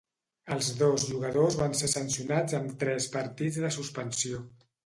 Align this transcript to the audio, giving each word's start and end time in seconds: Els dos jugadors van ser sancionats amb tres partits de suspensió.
Els 0.53 0.69
dos 0.79 1.05
jugadors 1.09 1.57
van 1.59 1.77
ser 1.81 1.91
sancionats 1.93 2.57
amb 2.61 2.75
tres 2.85 3.09
partits 3.19 3.63
de 3.67 3.73
suspensió. 3.81 4.43